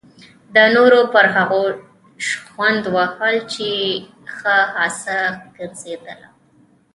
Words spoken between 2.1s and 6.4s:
شخوند وهل یې ښه خاصه ګرځېدلې.